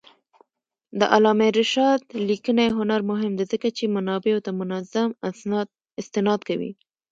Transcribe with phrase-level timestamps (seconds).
[0.99, 5.09] د علامه رشاد لیکنی هنر مهم دی ځکه چې منابعو ته منظم
[6.01, 6.71] استناد کوي.